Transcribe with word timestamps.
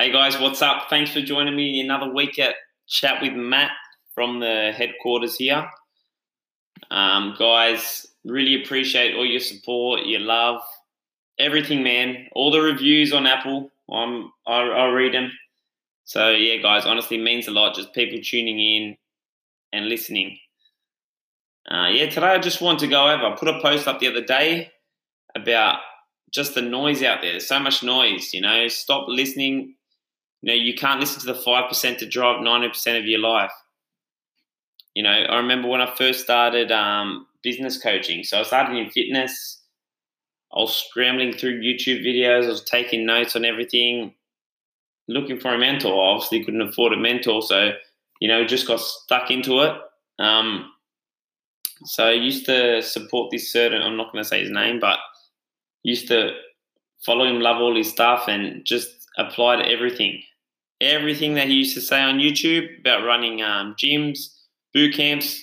Hey 0.00 0.10
guys, 0.10 0.40
what's 0.40 0.62
up? 0.62 0.88
Thanks 0.88 1.12
for 1.12 1.20
joining 1.20 1.54
me 1.54 1.78
another 1.78 2.10
week 2.10 2.38
at 2.38 2.54
Chat 2.88 3.20
with 3.20 3.34
Matt 3.34 3.70
from 4.14 4.40
the 4.40 4.72
headquarters 4.74 5.36
here. 5.36 5.68
Um, 6.90 7.34
guys, 7.38 8.06
really 8.24 8.62
appreciate 8.62 9.14
all 9.14 9.26
your 9.26 9.40
support, 9.40 10.06
your 10.06 10.20
love, 10.20 10.62
everything, 11.38 11.82
man. 11.82 12.28
All 12.32 12.50
the 12.50 12.62
reviews 12.62 13.12
on 13.12 13.26
Apple, 13.26 13.70
I'm, 13.92 14.32
I, 14.46 14.62
I 14.62 14.86
read 14.86 15.12
them. 15.12 15.32
So 16.04 16.30
yeah, 16.30 16.62
guys, 16.62 16.86
honestly, 16.86 17.18
means 17.18 17.46
a 17.46 17.50
lot. 17.50 17.74
Just 17.74 17.92
people 17.92 18.20
tuning 18.24 18.58
in 18.58 18.96
and 19.70 19.90
listening. 19.90 20.38
Uh, 21.70 21.88
yeah, 21.90 22.08
today 22.08 22.28
I 22.28 22.38
just 22.38 22.62
want 22.62 22.78
to 22.78 22.86
go 22.86 23.10
over. 23.10 23.26
I 23.26 23.36
put 23.36 23.48
a 23.48 23.60
post 23.60 23.86
up 23.86 24.00
the 24.00 24.08
other 24.08 24.24
day 24.24 24.70
about 25.34 25.80
just 26.30 26.54
the 26.54 26.62
noise 26.62 27.02
out 27.02 27.20
there. 27.20 27.32
There's 27.32 27.46
so 27.46 27.60
much 27.60 27.82
noise, 27.82 28.32
you 28.32 28.40
know. 28.40 28.66
Stop 28.68 29.04
listening. 29.06 29.74
You 30.42 30.48
know, 30.48 30.54
you 30.54 30.74
can't 30.74 31.00
listen 31.00 31.20
to 31.20 31.26
the 31.26 31.34
five 31.34 31.68
percent 31.68 31.98
to 31.98 32.06
drive 32.06 32.42
ninety 32.42 32.68
percent 32.68 32.98
of 32.98 33.04
your 33.04 33.20
life. 33.20 33.52
You 34.94 35.02
know, 35.02 35.10
I 35.10 35.36
remember 35.36 35.68
when 35.68 35.80
I 35.80 35.94
first 35.94 36.20
started 36.20 36.72
um, 36.72 37.26
business 37.42 37.78
coaching. 37.80 38.24
So 38.24 38.40
I 38.40 38.42
started 38.42 38.76
in 38.76 38.90
fitness. 38.90 39.62
I 40.52 40.60
was 40.60 40.74
scrambling 40.74 41.32
through 41.32 41.60
YouTube 41.60 42.04
videos. 42.04 42.44
I 42.44 42.48
was 42.48 42.64
taking 42.64 43.06
notes 43.06 43.36
on 43.36 43.44
everything, 43.44 44.14
looking 45.06 45.38
for 45.38 45.54
a 45.54 45.58
mentor. 45.58 45.94
Obviously, 45.94 46.44
couldn't 46.44 46.62
afford 46.62 46.92
a 46.92 46.96
mentor, 46.96 47.42
so 47.42 47.70
you 48.20 48.28
know, 48.28 48.44
just 48.44 48.66
got 48.66 48.80
stuck 48.80 49.30
into 49.30 49.60
it. 49.60 49.76
Um, 50.18 50.72
so 51.84 52.06
I 52.06 52.12
used 52.12 52.44
to 52.46 52.82
support 52.82 53.30
this 53.30 53.50
certain. 53.52 53.80
I'm 53.80 53.96
not 53.96 54.12
going 54.12 54.22
to 54.22 54.28
say 54.28 54.40
his 54.40 54.50
name, 54.50 54.80
but 54.80 54.98
used 55.82 56.08
to 56.08 56.32
follow 57.04 57.24
him, 57.24 57.40
love 57.40 57.56
all 57.56 57.74
his 57.74 57.88
stuff, 57.88 58.28
and 58.28 58.64
just 58.64 59.08
apply 59.16 59.56
to 59.56 59.66
everything. 59.66 60.22
Everything 60.80 61.34
that 61.34 61.48
he 61.48 61.54
used 61.54 61.74
to 61.74 61.80
say 61.80 62.00
on 62.00 62.18
YouTube 62.18 62.80
about 62.80 63.04
running 63.04 63.42
um, 63.42 63.74
gyms, 63.78 64.34
boot 64.72 64.94
camps, 64.94 65.42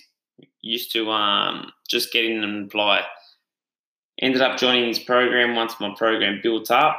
used 0.61 0.91
to 0.93 1.09
um, 1.09 1.71
just 1.89 2.11
get 2.11 2.25
in 2.25 2.43
and 2.43 2.65
apply. 2.65 3.01
Ended 4.19 4.41
up 4.41 4.57
joining 4.57 4.87
his 4.87 4.99
program 4.99 5.55
once 5.55 5.79
my 5.79 5.93
program 5.95 6.39
built 6.41 6.71
up, 6.71 6.97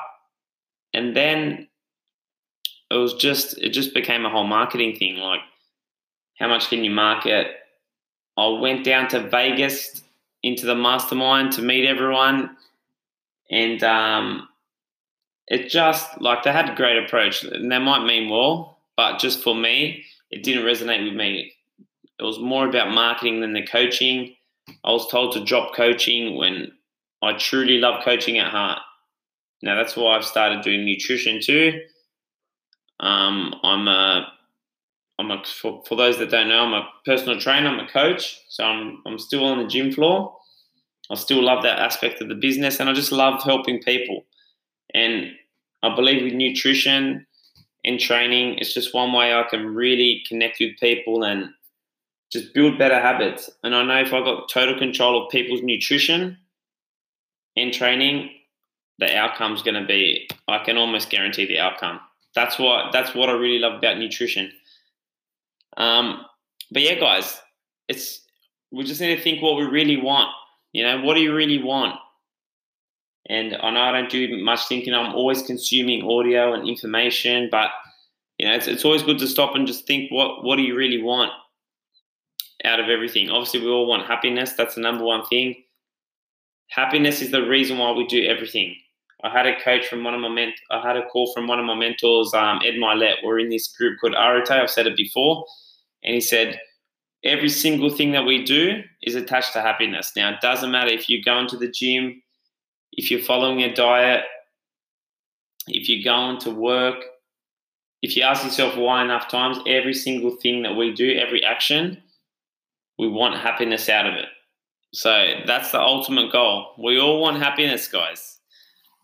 and 0.95 1.17
then 1.17 1.67
it 2.91 2.95
was 2.95 3.15
just 3.15 3.59
it 3.59 3.71
just 3.71 3.93
became 3.93 4.25
a 4.25 4.31
whole 4.31 4.47
marketing 4.47 4.97
thing. 4.97 5.17
Like, 5.17 5.41
how 6.39 6.49
much 6.49 6.69
can 6.69 6.85
you 6.85 6.91
market? 6.91 7.49
I 8.37 8.47
went 8.49 8.85
down 8.85 9.09
to 9.09 9.29
Vegas 9.29 10.03
into 10.45 10.67
the 10.67 10.77
mastermind 10.77 11.53
to 11.53 11.63
meet 11.63 11.89
everyone, 11.89 12.57
and 13.51 13.83
um, 13.83 14.48
it 15.49 15.69
just 15.69 16.21
like 16.21 16.43
they 16.43 16.53
had 16.53 16.69
a 16.69 16.75
great 16.75 17.03
approach, 17.03 17.43
and 17.43 17.71
they 17.71 17.79
might 17.79 18.05
mean 18.05 18.29
well, 18.29 18.79
but 18.97 19.19
just 19.19 19.43
for 19.43 19.55
me, 19.55 20.05
it 20.31 20.43
didn't 20.43 20.65
resonate 20.65 21.05
with 21.05 21.15
me. 21.15 21.53
It 22.21 22.23
was 22.23 22.39
more 22.39 22.69
about 22.69 22.93
marketing 22.93 23.41
than 23.41 23.53
the 23.55 23.67
coaching. 23.67 24.35
I 24.85 24.93
was 24.93 25.09
told 25.11 25.33
to 25.33 25.45
drop 25.45 25.75
coaching 25.75 26.37
when 26.37 26.73
I 27.23 27.33
truly 27.35 27.79
love 27.79 28.05
coaching 28.05 28.39
at 28.39 28.51
heart. 28.51 28.81
Now 29.63 29.77
that's 29.77 29.97
why 29.97 30.17
I've 30.17 30.25
started 30.25 30.63
doing 30.63 30.85
nutrition 30.85 31.41
too. 31.43 31.81
Um, 33.01 33.55
I'm 33.63 33.89
a, 33.89 34.27
I'm 35.19 35.31
a 35.31 35.43
for, 35.45 35.83
for 35.87 35.95
those 35.95 36.19
that 36.19 36.31
don't 36.31 36.49
know, 36.49 36.61
I'm 36.61 36.75
a 36.75 36.89
personal 37.07 37.41
trainer. 37.41 37.69
I'm 37.69 37.81
a 37.81 37.89
coach, 37.89 38.41
so 38.49 38.65
I'm 38.65 39.03
I'm 39.07 39.19
still 39.19 39.45
on 39.45 39.59
the 39.59 39.67
gym 39.67 39.93
floor. 39.93 40.37
I 41.11 41.15
still 41.15 41.43
love 41.43 41.63
that 41.63 41.79
aspect 41.79 42.21
of 42.21 42.29
the 42.29 42.35
business, 42.35 42.81
and 42.81 42.91
I 42.91 42.93
just 42.93 43.13
love 43.13 43.43
helping 43.43 43.81
people. 43.81 44.27
And 44.95 45.33
I 45.83 45.95
believe 45.95 46.23
with 46.23 46.33
nutrition 46.33 47.27
and 47.85 48.01
training, 48.01 48.59
it's 48.59 48.75
just 48.75 48.95
one 48.95 49.13
way 49.13 49.33
I 49.33 49.45
can 49.49 49.75
really 49.75 50.25
connect 50.29 50.59
with 50.61 50.79
people 50.81 51.25
and 51.25 51.51
just 52.31 52.53
build 52.53 52.79
better 52.79 53.01
habits. 53.01 53.49
And 53.63 53.75
I 53.75 53.83
know 53.83 54.01
if 54.01 54.13
I 54.13 54.21
got 54.21 54.51
total 54.51 54.79
control 54.79 55.25
of 55.25 55.31
people's 55.31 55.63
nutrition 55.63 56.37
and 57.57 57.73
training, 57.73 58.31
the 58.99 59.17
outcome's 59.17 59.63
going 59.63 59.81
to 59.81 59.87
be 59.87 60.29
I 60.49 60.59
can 60.65 60.77
almost 60.77 61.11
guarantee 61.11 61.47
the 61.47 61.59
outcome. 61.59 62.01
That's 62.35 62.59
what 62.59 62.93
that's 62.93 63.15
what 63.15 63.29
I 63.29 63.33
really 63.33 63.59
love 63.59 63.75
about 63.79 63.99
nutrition. 63.99 64.53
Um, 65.77 66.25
but 66.71 66.83
yeah, 66.83 66.95
guys, 66.95 67.41
it's 67.89 68.23
we 68.71 68.85
just 68.85 69.01
need 69.01 69.17
to 69.17 69.23
think 69.23 69.43
what 69.43 69.57
we 69.57 69.65
really 69.65 69.97
want. 69.97 70.29
You 70.73 70.85
know, 70.85 71.01
what 71.01 71.15
do 71.15 71.21
you 71.21 71.35
really 71.35 71.63
want? 71.63 71.99
And 73.29 73.57
I 73.57 73.71
know 73.71 73.81
I 73.81 73.93
don't 73.93 74.11
do 74.11 74.43
much 74.43 74.67
thinking. 74.69 74.95
I'm 74.95 75.15
always 75.15 75.43
consuming 75.43 76.03
audio 76.03 76.55
and 76.55 76.67
information, 76.67 77.49
but 77.51 77.71
you 78.39 78.49
know, 78.49 78.55
it's, 78.55 78.69
it's 78.69 78.85
always 78.85 79.03
good 79.03 79.19
to 79.19 79.27
stop 79.27 79.55
and 79.55 79.67
just 79.67 79.87
think 79.87 80.11
what 80.11 80.45
what 80.45 80.57
do 80.57 80.63
you 80.63 80.77
really 80.77 81.03
want 81.03 81.33
out 82.65 82.81
of 82.81 82.89
everything. 82.89 83.31
Obviously, 83.31 83.61
we 83.61 83.71
all 83.71 83.87
want 83.87 84.07
happiness. 84.07 84.55
That's 84.55 84.75
the 84.75 84.81
number 84.81 85.05
one 85.05 85.25
thing. 85.27 85.55
Happiness 86.69 87.23
is 87.23 87.31
the 87.31 87.43
reason 87.47 87.79
why 87.79 87.93
we 87.93 88.07
do 88.07 88.27
everything. 88.27 88.75
I 89.25 89.31
had 89.31 89.47
a 89.47 89.61
coach 89.61 89.87
from 89.87 90.05
one 90.05 90.15
of 90.15 90.21
my 90.21 90.29
ment- 90.29 90.61
I 90.71 90.81
had 90.81 90.97
a 90.97 91.07
call 91.07 91.33
from 91.33 91.49
one 91.49 91.59
of 91.59 91.65
my 91.65 91.75
mentors, 91.75 92.33
um, 92.35 92.61
Ed 92.65 92.75
Mylett. 92.75 93.17
We're 93.25 93.41
in 93.41 93.49
this 93.49 93.69
group 93.69 93.99
called 94.01 94.15
Arete. 94.15 94.51
I've 94.51 94.71
said 94.71 94.87
it 94.87 94.97
before, 94.97 95.45
and 96.05 96.15
he 96.15 96.21
said 96.21 96.61
every 97.25 97.49
single 97.49 97.91
thing 97.91 98.13
that 98.13 98.25
we 98.25 98.45
do 98.45 98.83
is 99.03 99.17
attached 99.17 99.53
to 99.55 99.61
happiness. 99.61 100.13
Now, 100.15 100.31
it 100.31 100.41
doesn't 100.41 100.71
matter 100.71 100.91
if 100.91 101.09
you 101.09 101.23
go 101.23 101.39
into 101.39 101.57
the 101.57 101.69
gym, 101.69 102.23
if 102.99 103.13
you're 103.13 103.21
following 103.21 103.63
a 103.63 103.73
diet, 103.73 104.25
if 105.69 105.89
you're 105.89 106.03
going 106.03 106.37
to 106.41 106.51
work, 106.51 106.97
if 108.03 108.17
you 108.17 108.25
ask 108.25 108.43
yourself 108.43 108.77
why 108.77 109.05
enough 109.05 109.29
times, 109.29 109.57
every 109.69 109.95
single 109.95 110.33
thing 110.33 110.65
that 110.65 110.75
we 110.75 110.93
do, 110.93 111.17
every 111.17 111.45
action, 111.45 112.03
we 112.99 113.09
want 113.09 113.39
happiness 113.39 113.89
out 113.89 114.07
of 114.07 114.15
it. 114.15 114.27
So 114.93 115.35
that's 115.47 115.71
the 115.71 115.81
ultimate 115.81 116.33
goal. 116.33 116.75
We 116.77 116.99
all 116.99 117.21
want 117.21 117.41
happiness, 117.41 117.87
guys. 117.87 118.41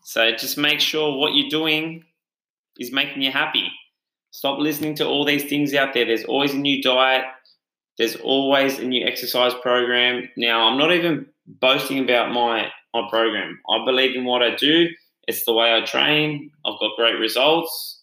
So 0.03 0.29
just 0.31 0.57
make 0.57 0.81
sure 0.81 1.17
what 1.17 1.33
you're 1.33 1.49
doing 1.49 2.03
is 2.77 2.91
making 2.91 3.21
you 3.21 3.31
happy. 3.31 3.71
Stop 4.31 4.59
listening 4.59 4.95
to 4.95 5.07
all 5.07 5.23
these 5.23 5.45
things 5.45 5.73
out 5.73 5.93
there. 5.93 6.05
There's 6.05 6.25
always 6.25 6.53
a 6.53 6.57
new 6.57 6.81
diet, 6.81 7.23
there's 7.97 8.17
always 8.17 8.77
a 8.77 8.83
new 8.83 9.05
exercise 9.07 9.53
program. 9.61 10.29
Now, 10.35 10.67
I'm 10.67 10.77
not 10.77 10.91
even 10.91 11.27
boasting 11.47 11.99
about 11.99 12.31
my, 12.31 12.71
my 12.93 13.07
program. 13.09 13.59
I 13.69 13.83
believe 13.85 14.15
in 14.15 14.25
what 14.25 14.41
I 14.41 14.55
do. 14.55 14.87
It's 15.27 15.45
the 15.45 15.53
way 15.53 15.75
I 15.75 15.81
train. 15.85 16.51
I've 16.65 16.79
got 16.79 16.95
great 16.95 17.19
results. 17.19 18.01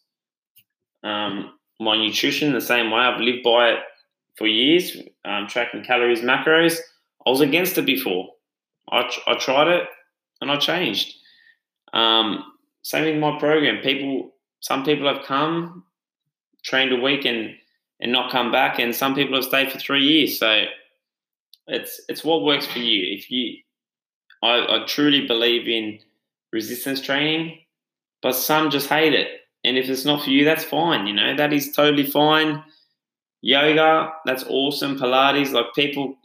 Um, 1.04 1.54
my 1.80 1.96
nutrition, 1.96 2.52
the 2.52 2.60
same 2.60 2.90
way. 2.90 3.00
I've 3.00 3.20
lived 3.20 3.42
by 3.42 3.70
it 3.70 3.78
for 4.36 4.46
years, 4.46 4.96
um, 5.24 5.46
tracking 5.46 5.84
calories, 5.84 6.20
macros. 6.20 6.78
I 7.26 7.30
was 7.30 7.40
against 7.40 7.78
it 7.78 7.86
before. 7.86 8.28
I, 8.90 9.10
I 9.26 9.34
tried 9.34 9.68
it 9.68 9.88
and 10.40 10.50
I 10.50 10.56
changed. 10.56 11.14
Um, 11.92 12.44
same 12.82 13.04
with 13.04 13.20
my 13.20 13.38
program. 13.38 13.82
People, 13.82 14.32
some 14.60 14.84
people 14.84 15.12
have 15.12 15.24
come, 15.24 15.84
trained 16.64 16.92
a 16.92 16.96
week, 16.96 17.24
and 17.24 17.54
and 18.00 18.10
not 18.10 18.32
come 18.32 18.50
back. 18.50 18.78
And 18.78 18.94
some 18.94 19.14
people 19.14 19.36
have 19.36 19.44
stayed 19.44 19.70
for 19.70 19.78
three 19.78 20.02
years. 20.02 20.38
So 20.38 20.64
it's 21.66 22.00
it's 22.08 22.24
what 22.24 22.42
works 22.44 22.66
for 22.66 22.78
you. 22.78 23.16
If 23.16 23.30
you, 23.30 23.58
I, 24.42 24.58
I 24.58 24.84
truly 24.86 25.26
believe 25.26 25.68
in 25.68 25.98
resistance 26.52 27.00
training, 27.00 27.58
but 28.22 28.32
some 28.34 28.70
just 28.70 28.88
hate 28.88 29.14
it. 29.14 29.28
And 29.64 29.78
if 29.78 29.88
it's 29.88 30.04
not 30.04 30.24
for 30.24 30.30
you, 30.30 30.44
that's 30.44 30.64
fine. 30.64 31.06
You 31.06 31.14
know 31.14 31.36
that 31.36 31.52
is 31.52 31.72
totally 31.72 32.06
fine. 32.06 32.62
Yoga, 33.42 34.12
that's 34.24 34.44
awesome. 34.48 34.98
Pilates, 34.98 35.52
like 35.52 35.66
people 35.74 36.16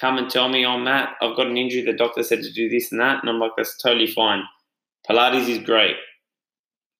come 0.00 0.18
and 0.18 0.30
tell 0.30 0.48
me, 0.48 0.64
"Oh, 0.66 0.78
Matt, 0.78 1.14
I've 1.22 1.36
got 1.36 1.46
an 1.46 1.56
injury. 1.56 1.82
The 1.82 1.92
doctor 1.92 2.22
said 2.22 2.42
to 2.42 2.52
do 2.52 2.68
this 2.68 2.90
and 2.92 3.00
that," 3.00 3.20
and 3.20 3.30
I'm 3.30 3.38
like, 3.38 3.52
"That's 3.56 3.76
totally 3.80 4.08
fine." 4.08 4.42
Pilates 5.08 5.48
is 5.48 5.58
great. 5.58 5.96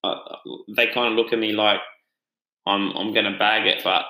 Uh, 0.03 0.16
they 0.77 0.87
kind 0.88 1.09
of 1.09 1.15
look 1.15 1.33
at 1.33 1.39
me 1.39 1.53
like 1.53 1.80
I'm 2.66 2.91
I'm 2.97 3.13
to 3.15 3.36
bag 3.39 3.66
it, 3.66 3.83
but 3.83 4.04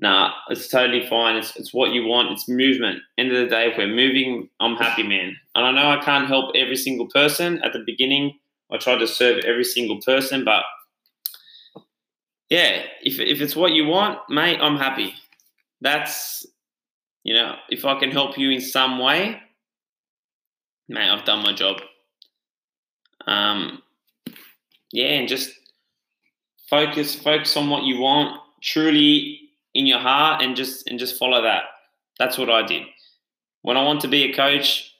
nah, 0.00 0.32
it's 0.48 0.68
totally 0.68 1.06
fine. 1.06 1.36
It's, 1.36 1.54
it's 1.56 1.74
what 1.74 1.92
you 1.92 2.06
want. 2.06 2.32
It's 2.32 2.48
movement. 2.48 3.00
End 3.18 3.30
of 3.30 3.38
the 3.38 3.46
day, 3.46 3.70
if 3.70 3.76
we're 3.76 3.86
moving, 3.86 4.48
I'm 4.58 4.76
happy, 4.76 5.02
man. 5.02 5.36
And 5.54 5.64
I 5.64 5.70
know 5.70 5.90
I 5.90 6.02
can't 6.02 6.26
help 6.26 6.52
every 6.56 6.76
single 6.76 7.06
person. 7.06 7.62
At 7.62 7.72
the 7.74 7.82
beginning, 7.84 8.38
I 8.72 8.78
tried 8.78 8.98
to 8.98 9.06
serve 9.06 9.44
every 9.44 9.64
single 9.64 10.00
person, 10.00 10.44
but 10.44 10.64
yeah, 12.48 12.82
if, 13.02 13.20
if 13.20 13.40
it's 13.40 13.54
what 13.54 13.72
you 13.72 13.84
want, 13.86 14.18
mate, 14.28 14.58
I'm 14.60 14.76
happy. 14.76 15.14
That's, 15.80 16.46
you 17.22 17.34
know, 17.34 17.56
if 17.68 17.84
I 17.84 17.98
can 17.98 18.10
help 18.10 18.38
you 18.38 18.50
in 18.50 18.60
some 18.60 18.98
way, 18.98 19.40
mate, 20.88 21.10
I've 21.10 21.24
done 21.24 21.42
my 21.44 21.52
job. 21.52 21.80
Um, 23.26 23.82
yeah, 24.92 25.08
and 25.08 25.28
just 25.28 25.50
focus, 26.68 27.14
focus 27.14 27.56
on 27.56 27.68
what 27.68 27.84
you 27.84 28.00
want. 28.00 28.40
Truly 28.62 29.39
in 29.74 29.86
your 29.86 29.98
heart 29.98 30.42
and 30.42 30.56
just 30.56 30.88
and 30.88 30.98
just 30.98 31.18
follow 31.18 31.42
that. 31.42 31.64
That's 32.18 32.38
what 32.38 32.50
I 32.50 32.66
did. 32.66 32.82
When 33.62 33.76
I 33.76 33.82
want 33.82 34.00
to 34.02 34.08
be 34.08 34.24
a 34.24 34.32
coach, 34.32 34.94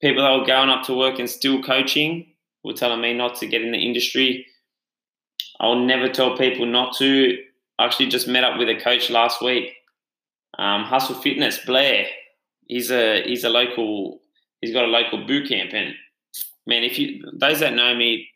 people 0.00 0.22
that 0.22 0.38
were 0.38 0.46
going 0.46 0.70
up 0.70 0.84
to 0.84 0.96
work 0.96 1.18
and 1.18 1.28
still 1.28 1.60
coaching 1.62 2.26
were 2.62 2.72
telling 2.72 3.00
me 3.00 3.12
not 3.14 3.34
to 3.36 3.46
get 3.46 3.62
in 3.62 3.72
the 3.72 3.78
industry. 3.78 4.46
I'll 5.58 5.78
never 5.78 6.08
tell 6.08 6.36
people 6.36 6.66
not 6.66 6.96
to. 6.98 7.38
I 7.78 7.86
actually 7.86 8.08
just 8.08 8.28
met 8.28 8.44
up 8.44 8.58
with 8.58 8.68
a 8.68 8.80
coach 8.80 9.10
last 9.10 9.42
week. 9.42 9.72
Um, 10.58 10.84
Hustle 10.84 11.16
Fitness, 11.16 11.58
Blair. 11.64 12.06
He's 12.68 12.90
a 12.90 13.22
he's 13.22 13.44
a 13.44 13.48
local. 13.48 14.20
He's 14.60 14.72
got 14.72 14.84
a 14.84 14.88
local 14.88 15.26
boot 15.26 15.48
camp, 15.48 15.72
and 15.72 15.94
man, 16.66 16.84
if 16.84 16.98
you 16.98 17.22
those 17.38 17.60
that 17.60 17.74
know 17.74 17.94
me, 17.94 18.28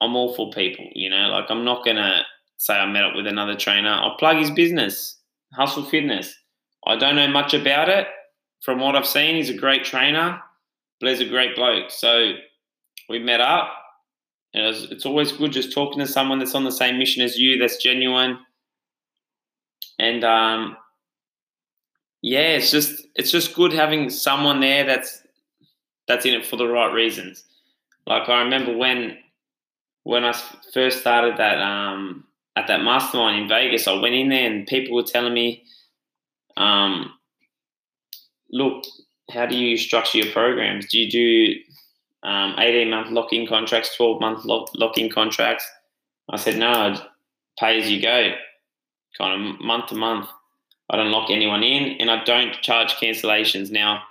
I'm 0.00 0.16
all 0.16 0.34
for 0.34 0.50
people. 0.50 0.86
You 0.94 1.10
know, 1.10 1.28
like 1.28 1.46
I'm 1.50 1.64
not 1.64 1.84
gonna 1.84 2.24
say 2.58 2.74
I 2.74 2.86
met 2.86 3.04
up 3.04 3.14
with 3.14 3.26
another 3.26 3.56
trainer. 3.56 3.90
I'll 3.90 4.16
plug 4.16 4.36
his 4.36 4.50
business, 4.50 5.18
Hustle 5.54 5.84
Fitness. 5.84 6.34
I 6.86 6.96
don't 6.96 7.16
know 7.16 7.28
much 7.28 7.54
about 7.54 7.88
it. 7.88 8.06
From 8.62 8.80
what 8.80 8.96
I've 8.96 9.06
seen, 9.06 9.36
he's 9.36 9.50
a 9.50 9.54
great 9.54 9.84
trainer. 9.84 10.40
Blair's 11.00 11.20
a 11.20 11.24
great 11.24 11.54
bloke. 11.54 11.90
So 11.90 12.32
we 13.08 13.18
met 13.18 13.40
up. 13.40 13.72
And 14.54 14.64
it 14.64 14.66
was, 14.66 14.90
it's 14.90 15.06
always 15.06 15.30
good 15.30 15.52
just 15.52 15.72
talking 15.72 16.00
to 16.00 16.06
someone 16.06 16.38
that's 16.38 16.54
on 16.54 16.64
the 16.64 16.72
same 16.72 16.98
mission 16.98 17.22
as 17.22 17.36
you, 17.38 17.58
that's 17.58 17.76
genuine. 17.76 18.38
And 19.98 20.24
um, 20.24 20.76
yeah, 22.22 22.56
it's 22.56 22.70
just 22.70 23.06
it's 23.14 23.30
just 23.30 23.54
good 23.54 23.72
having 23.72 24.10
someone 24.10 24.60
there 24.60 24.84
that's 24.84 25.22
that's 26.08 26.26
in 26.26 26.34
it 26.34 26.46
for 26.46 26.56
the 26.56 26.66
right 26.66 26.92
reasons. 26.92 27.44
Like 28.06 28.28
I 28.28 28.42
remember 28.42 28.76
when 28.76 29.18
when 30.02 30.24
I 30.24 30.32
first 30.72 31.00
started 31.00 31.36
that 31.36 31.60
um, 31.60 32.24
at 32.56 32.66
that 32.68 32.82
mastermind 32.82 33.42
in 33.42 33.48
Vegas, 33.48 33.86
I 33.86 33.92
went 33.92 34.14
in 34.14 34.30
there 34.30 34.50
and 34.50 34.66
people 34.66 34.96
were 34.96 35.02
telling 35.02 35.34
me, 35.34 35.64
um, 36.56 37.12
"Look, 38.50 38.84
how 39.30 39.44
do 39.44 39.56
you 39.56 39.76
structure 39.76 40.18
your 40.18 40.32
programs? 40.32 40.88
Do 40.88 40.98
you 40.98 41.10
do 41.10 41.54
um, 42.28 42.54
18 42.58 42.88
month 42.88 43.10
lock 43.10 43.32
in 43.32 43.46
contracts, 43.46 43.94
12 43.96 44.20
month 44.20 44.44
lock 44.46 44.96
in 44.96 45.10
contracts?" 45.10 45.68
I 46.30 46.38
said, 46.38 46.56
"No, 46.56 46.70
I'd 46.70 47.02
pay 47.58 47.78
as 47.78 47.90
you 47.90 48.00
go, 48.00 48.32
kind 49.18 49.34
of 49.34 49.60
month 49.60 49.88
to 49.88 49.94
month. 49.94 50.28
I 50.90 50.96
don't 50.96 51.10
lock 51.10 51.30
anyone 51.30 51.62
in, 51.62 52.00
and 52.00 52.10
I 52.10 52.24
don't 52.24 52.54
charge 52.62 52.94
cancellations." 52.94 53.70
Now, 53.70 54.04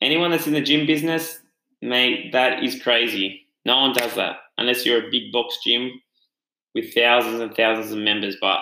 anyone 0.00 0.30
that's 0.30 0.46
in 0.46 0.52
the 0.52 0.60
gym 0.60 0.86
business, 0.86 1.40
mate, 1.82 2.32
that 2.32 2.62
is 2.62 2.82
crazy. 2.82 3.46
No 3.64 3.80
one 3.80 3.92
does 3.92 4.14
that 4.14 4.36
unless 4.56 4.84
you're 4.84 5.06
a 5.06 5.10
big 5.10 5.32
box 5.32 5.58
gym 5.64 6.00
with 6.74 6.94
thousands 6.94 7.40
and 7.40 7.54
thousands 7.54 7.92
of 7.92 7.98
members. 7.98 8.36
But 8.40 8.60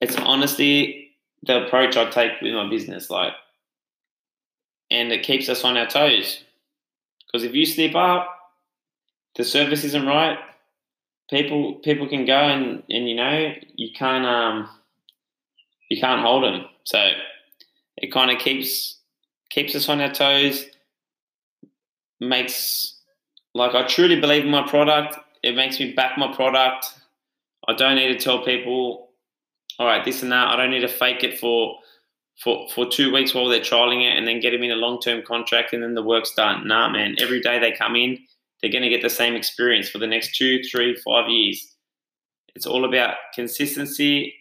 it's 0.00 0.16
honestly 0.16 1.10
the 1.42 1.66
approach 1.66 1.96
I 1.96 2.10
take 2.10 2.40
with 2.42 2.52
my 2.52 2.68
business, 2.68 3.10
like, 3.10 3.32
and 4.90 5.12
it 5.12 5.22
keeps 5.22 5.48
us 5.48 5.64
on 5.64 5.76
our 5.76 5.86
toes. 5.86 6.42
Because 7.26 7.44
if 7.44 7.54
you 7.54 7.66
slip 7.66 7.94
up, 7.94 8.28
the 9.36 9.44
service 9.44 9.84
isn't 9.84 10.06
right. 10.06 10.38
People 11.28 11.74
people 11.76 12.08
can 12.08 12.24
go 12.24 12.38
and, 12.38 12.82
and 12.88 13.08
you 13.08 13.16
know 13.16 13.52
you 13.74 13.88
can't 13.96 14.24
um 14.24 14.68
you 15.90 16.00
can't 16.00 16.20
hold 16.20 16.44
them. 16.44 16.66
So 16.84 17.10
it 17.96 18.12
kind 18.12 18.30
of 18.30 18.38
keeps 18.38 18.95
keeps 19.50 19.74
us 19.74 19.88
on 19.88 20.00
our 20.00 20.12
toes. 20.12 20.66
Makes 22.20 23.00
like 23.54 23.74
I 23.74 23.86
truly 23.86 24.20
believe 24.20 24.44
in 24.44 24.50
my 24.50 24.66
product 24.66 25.18
it 25.46 25.54
makes 25.54 25.78
me 25.78 25.92
back 25.92 26.18
my 26.18 26.34
product. 26.34 26.86
I 27.68 27.74
don't 27.74 27.94
need 27.94 28.08
to 28.08 28.18
tell 28.18 28.44
people, 28.44 29.10
all 29.78 29.86
right, 29.86 30.04
this 30.04 30.22
and 30.22 30.32
that. 30.32 30.48
I 30.48 30.56
don't 30.56 30.70
need 30.70 30.80
to 30.80 30.88
fake 30.88 31.22
it 31.22 31.38
for 31.38 31.78
for 32.42 32.68
for 32.74 32.86
two 32.86 33.12
weeks 33.12 33.32
while 33.32 33.48
they're 33.48 33.60
trialing 33.60 34.02
it 34.02 34.18
and 34.18 34.26
then 34.26 34.40
get 34.40 34.50
them 34.50 34.64
in 34.64 34.72
a 34.72 34.76
long 34.76 35.00
term 35.00 35.22
contract 35.22 35.72
and 35.72 35.82
then 35.82 35.94
the 35.94 36.02
work's 36.02 36.34
done. 36.34 36.66
Nah, 36.66 36.88
man. 36.88 37.14
Every 37.20 37.40
day 37.40 37.60
they 37.60 37.70
come 37.70 37.94
in, 37.94 38.18
they're 38.60 38.72
going 38.72 38.82
to 38.82 38.90
get 38.90 39.02
the 39.02 39.10
same 39.10 39.36
experience 39.36 39.88
for 39.88 39.98
the 39.98 40.06
next 40.08 40.36
two, 40.36 40.62
three, 40.64 40.96
five 40.96 41.28
years. 41.28 41.74
It's 42.56 42.66
all 42.66 42.84
about 42.84 43.14
consistency 43.34 44.34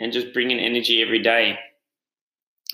and 0.00 0.12
just 0.12 0.32
bringing 0.32 0.58
energy 0.58 1.00
every 1.00 1.22
day. 1.22 1.58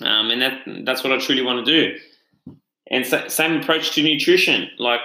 Um, 0.01 0.31
and 0.31 0.41
that 0.41 0.61
that's 0.85 1.03
what 1.03 1.13
I 1.13 1.17
truly 1.17 1.41
want 1.41 1.65
to 1.65 1.71
do. 1.71 2.55
And 2.89 3.05
so, 3.05 3.27
same 3.27 3.61
approach 3.61 3.93
to 3.95 4.03
nutrition. 4.03 4.69
Like 4.77 5.01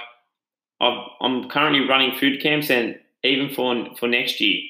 i 0.80 1.06
am 1.22 1.48
currently 1.48 1.86
running 1.88 2.16
food 2.18 2.40
camps, 2.42 2.70
and 2.70 2.98
even 3.22 3.54
for 3.54 3.94
for 3.96 4.08
next 4.08 4.40
year, 4.40 4.62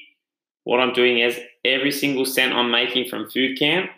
what 0.63 0.79
I'm 0.79 0.93
doing 0.93 1.19
is 1.19 1.39
every 1.63 1.91
single 1.91 2.25
cent 2.25 2.53
I'm 2.53 2.71
making 2.71 3.09
from 3.09 3.29
food 3.29 3.57
camp 3.57 3.89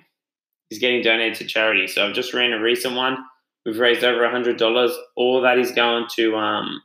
is 0.70 0.80
getting 0.80 1.02
donated 1.02 1.36
to 1.36 1.46
charity. 1.46 1.88
So 1.88 2.06
I've 2.06 2.16
just 2.16 2.34
ran 2.34 2.54
a 2.54 2.62
recent 2.62 2.96
one. 2.96 3.18
We've 3.66 3.80
raised 3.80 4.04
over 4.04 4.30
hundred 4.30 4.58
dollars. 4.58 4.92
All 5.16 5.42
that 5.42 5.58
is 5.58 5.72
going 5.72 6.08
to 6.16 6.36
um, 6.36 6.82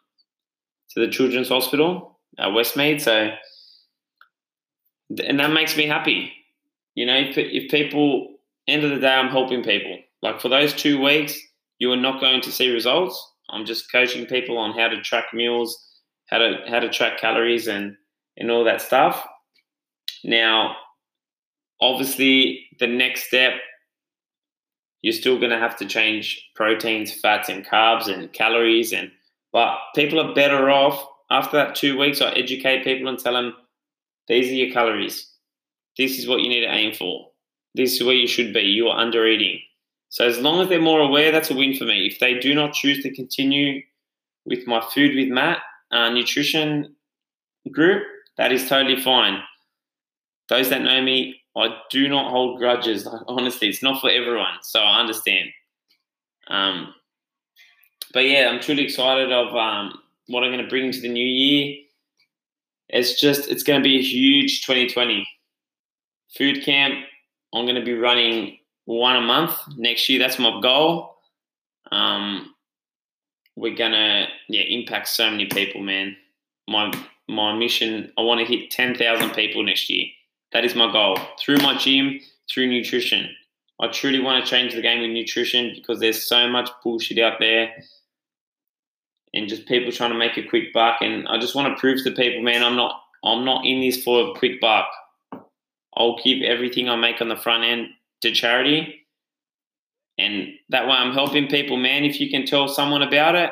to 0.90 1.00
the 1.00 1.10
Children's 1.10 1.48
Hospital 1.48 2.18
at 2.38 2.48
Westmead. 2.48 3.00
So, 3.00 3.30
and 5.24 5.40
that 5.40 5.52
makes 5.52 5.76
me 5.76 5.86
happy. 5.86 6.32
You 6.94 7.06
know, 7.06 7.16
if, 7.16 7.38
if 7.38 7.70
people, 7.70 8.31
end 8.68 8.84
of 8.84 8.90
the 8.90 8.98
day, 8.98 9.12
I'm 9.12 9.28
helping 9.28 9.62
people. 9.62 9.98
Like 10.22 10.40
for 10.40 10.48
those 10.48 10.72
two 10.72 11.00
weeks, 11.02 11.38
you 11.78 11.90
are 11.92 11.96
not 11.96 12.20
going 12.20 12.40
to 12.42 12.52
see 12.52 12.70
results. 12.70 13.32
I'm 13.50 13.66
just 13.66 13.90
coaching 13.90 14.26
people 14.26 14.56
on 14.56 14.78
how 14.78 14.88
to 14.88 15.00
track 15.02 15.26
meals, 15.34 15.76
how 16.28 16.38
to 16.38 16.58
how 16.68 16.80
to 16.80 16.88
track 16.88 17.18
calories 17.18 17.66
and 17.66 17.96
and 18.36 18.50
all 18.50 18.64
that 18.64 18.80
stuff. 18.80 19.26
Now, 20.24 20.76
obviously, 21.80 22.66
the 22.78 22.86
next 22.86 23.24
step, 23.24 23.54
you're 25.02 25.12
still 25.12 25.38
going 25.38 25.50
to 25.50 25.58
have 25.58 25.76
to 25.78 25.86
change 25.86 26.40
proteins, 26.54 27.12
fats, 27.12 27.48
and 27.48 27.66
carbs 27.66 28.06
and 28.06 28.32
calories. 28.32 28.92
And 28.92 29.10
but 29.52 29.76
people 29.94 30.20
are 30.20 30.34
better 30.34 30.70
off 30.70 31.04
after 31.30 31.56
that 31.56 31.74
two 31.74 31.98
weeks. 31.98 32.20
I 32.20 32.30
educate 32.30 32.84
people 32.84 33.08
and 33.08 33.18
tell 33.18 33.34
them 33.34 33.54
these 34.28 34.50
are 34.50 34.54
your 34.54 34.72
calories. 34.72 35.28
This 35.98 36.18
is 36.18 36.28
what 36.28 36.40
you 36.40 36.48
need 36.48 36.64
to 36.64 36.72
aim 36.72 36.94
for. 36.94 37.31
This 37.74 37.94
is 37.94 38.04
where 38.04 38.14
you 38.14 38.26
should 38.26 38.52
be. 38.52 38.60
You 38.60 38.88
are 38.88 38.98
under 38.98 39.26
eating. 39.26 39.60
So 40.10 40.26
as 40.26 40.38
long 40.38 40.60
as 40.60 40.68
they're 40.68 40.80
more 40.80 41.00
aware, 41.00 41.32
that's 41.32 41.50
a 41.50 41.54
win 41.54 41.74
for 41.74 41.84
me. 41.84 42.06
If 42.06 42.18
they 42.18 42.38
do 42.38 42.54
not 42.54 42.74
choose 42.74 43.02
to 43.02 43.14
continue 43.14 43.82
with 44.44 44.66
my 44.66 44.80
food 44.92 45.16
with 45.16 45.28
Matt 45.28 45.58
uh, 45.90 46.10
nutrition 46.10 46.94
group, 47.70 48.02
that 48.36 48.52
is 48.52 48.68
totally 48.68 49.00
fine. 49.00 49.42
Those 50.48 50.68
that 50.68 50.82
know 50.82 51.00
me, 51.00 51.40
I 51.56 51.76
do 51.90 52.08
not 52.08 52.30
hold 52.30 52.58
grudges. 52.58 53.06
Like, 53.06 53.22
Honestly, 53.28 53.68
it's 53.68 53.82
not 53.82 54.00
for 54.00 54.10
everyone, 54.10 54.58
so 54.62 54.80
I 54.80 55.00
understand. 55.00 55.48
Um, 56.48 56.94
but 58.12 58.26
yeah, 58.26 58.50
I'm 58.50 58.60
truly 58.60 58.84
excited 58.84 59.32
of 59.32 59.54
um, 59.54 59.98
what 60.26 60.44
I'm 60.44 60.50
going 60.52 60.62
to 60.62 60.68
bring 60.68 60.86
into 60.86 61.00
the 61.00 61.08
new 61.08 61.26
year. 61.26 61.76
It's 62.88 63.18
just 63.18 63.48
it's 63.48 63.62
going 63.62 63.80
to 63.80 63.84
be 63.84 63.98
a 63.98 64.02
huge 64.02 64.66
2020 64.66 65.26
food 66.36 66.62
camp. 66.62 67.06
I'm 67.54 67.64
going 67.64 67.76
to 67.76 67.84
be 67.84 67.94
running 67.94 68.58
one 68.84 69.16
a 69.16 69.20
month 69.20 69.56
next 69.76 70.08
year. 70.08 70.18
That's 70.18 70.38
my 70.38 70.60
goal. 70.60 71.16
Um, 71.90 72.54
we're 73.56 73.74
gonna 73.74 74.28
yeah 74.48 74.62
impact 74.62 75.08
so 75.08 75.30
many 75.30 75.46
people, 75.46 75.82
man. 75.82 76.16
My 76.68 76.92
my 77.28 77.54
mission. 77.54 78.12
I 78.18 78.22
want 78.22 78.40
to 78.40 78.46
hit 78.46 78.70
ten 78.70 78.94
thousand 78.94 79.30
people 79.30 79.62
next 79.62 79.90
year. 79.90 80.06
That 80.52 80.64
is 80.64 80.74
my 80.74 80.90
goal 80.90 81.18
through 81.38 81.58
my 81.58 81.76
gym, 81.76 82.20
through 82.50 82.68
nutrition. 82.68 83.28
I 83.80 83.88
truly 83.88 84.20
want 84.20 84.44
to 84.44 84.50
change 84.50 84.74
the 84.74 84.82
game 84.82 85.00
with 85.00 85.10
nutrition 85.10 85.72
because 85.74 85.98
there's 85.98 86.22
so 86.22 86.48
much 86.48 86.70
bullshit 86.82 87.18
out 87.18 87.38
there 87.40 87.72
and 89.34 89.48
just 89.48 89.66
people 89.66 89.90
trying 89.90 90.12
to 90.12 90.18
make 90.18 90.36
a 90.36 90.46
quick 90.46 90.72
buck. 90.72 90.98
And 91.00 91.26
I 91.26 91.38
just 91.38 91.54
want 91.54 91.74
to 91.74 91.80
prove 91.80 92.02
to 92.04 92.10
people, 92.10 92.42
man, 92.42 92.62
I'm 92.62 92.76
not 92.76 93.02
I'm 93.24 93.44
not 93.44 93.64
in 93.64 93.80
this 93.80 94.02
for 94.02 94.30
a 94.30 94.34
quick 94.34 94.60
buck. 94.60 94.86
I'll 95.94 96.18
give 96.22 96.42
everything 96.42 96.88
I 96.88 96.96
make 96.96 97.20
on 97.20 97.28
the 97.28 97.36
front 97.36 97.64
end 97.64 97.88
to 98.22 98.32
charity. 98.32 99.06
And 100.18 100.48
that 100.68 100.86
way 100.86 100.92
I'm 100.92 101.12
helping 101.12 101.48
people, 101.48 101.76
man. 101.76 102.04
If 102.04 102.20
you 102.20 102.30
can 102.30 102.46
tell 102.46 102.68
someone 102.68 103.02
about 103.02 103.34
it, 103.34 103.50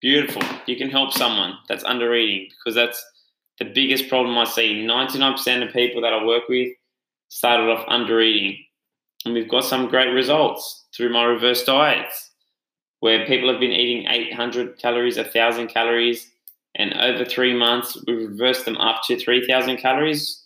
beautiful. 0.00 0.42
You 0.66 0.76
can 0.76 0.90
help 0.90 1.12
someone 1.12 1.54
that's 1.68 1.84
under 1.84 2.14
eating 2.14 2.48
because 2.50 2.74
that's 2.74 3.04
the 3.58 3.64
biggest 3.66 4.08
problem 4.08 4.36
I 4.38 4.44
see. 4.44 4.84
99% 4.86 5.66
of 5.66 5.72
people 5.72 6.02
that 6.02 6.12
I 6.12 6.24
work 6.24 6.48
with 6.48 6.72
started 7.28 7.68
off 7.68 7.84
under 7.88 8.20
eating. 8.20 8.64
And 9.24 9.34
we've 9.34 9.48
got 9.48 9.64
some 9.64 9.88
great 9.88 10.12
results 10.12 10.86
through 10.96 11.12
my 11.12 11.24
reverse 11.24 11.64
diets 11.64 12.30
where 13.00 13.26
people 13.26 13.50
have 13.50 13.60
been 13.60 13.72
eating 13.72 14.06
800 14.10 14.78
calories, 14.78 15.16
1,000 15.16 15.68
calories, 15.68 16.30
and 16.74 16.94
over 16.94 17.24
three 17.24 17.54
months, 17.54 17.98
we've 18.06 18.28
reversed 18.28 18.64
them 18.64 18.76
up 18.76 19.02
to 19.06 19.18
3,000 19.18 19.78
calories 19.78 20.44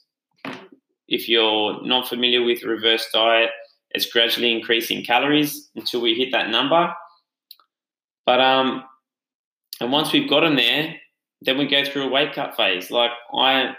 if 1.09 1.29
you're 1.29 1.85
not 1.87 2.09
familiar 2.09 2.43
with 2.43 2.63
reverse 2.63 3.07
diet, 3.13 3.51
it's 3.91 4.11
gradually 4.11 4.53
increasing 4.53 5.05
calories 5.05 5.71
until 5.77 6.01
we 6.01 6.15
hit 6.15 6.33
that 6.33 6.51
number. 6.51 6.93
But 8.27 8.41
um, 8.41 8.85
and 9.81 9.93
once 9.93 10.13
we've 10.13 10.29
got 10.29 10.41
them 10.41 10.57
there, 10.57 10.97
then 11.43 11.59
we 11.59 11.67
go 11.67 11.85
through 11.85 12.05
a 12.05 12.11
weight 12.11 12.33
cut 12.33 12.57
phase. 12.57 12.91
Like 12.91 13.11
I, 13.33 13.75